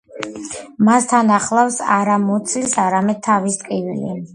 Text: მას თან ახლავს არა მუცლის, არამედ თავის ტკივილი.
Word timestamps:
მას 0.87 1.07
თან 1.11 1.29
ახლავს 1.37 1.79
არა 1.99 2.19
მუცლის, 2.27 2.77
არამედ 2.89 3.25
თავის 3.31 3.65
ტკივილი. 3.65 4.17